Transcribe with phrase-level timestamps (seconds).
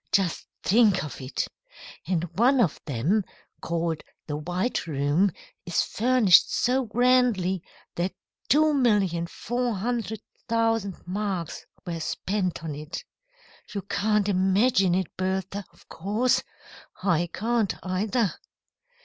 [0.11, 1.45] Just think of it!
[2.07, 3.23] And one of them,
[3.61, 5.29] called the White Room,
[5.63, 7.61] is furnished so grandly
[7.97, 8.15] that
[8.49, 13.03] 2,400,000 marks were spent on it.
[13.75, 16.41] You can't imagine it, Bertha, of course.
[17.03, 18.33] I can't, either."